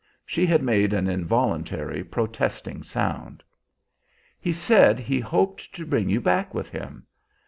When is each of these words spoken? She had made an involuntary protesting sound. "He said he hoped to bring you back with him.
She 0.25 0.47
had 0.47 0.63
made 0.63 0.93
an 0.93 1.07
involuntary 1.07 2.03
protesting 2.03 2.81
sound. 2.81 3.43
"He 4.39 4.51
said 4.51 4.97
he 4.99 5.19
hoped 5.19 5.75
to 5.75 5.85
bring 5.85 6.09
you 6.09 6.19
back 6.19 6.55
with 6.55 6.69
him. 6.69 7.05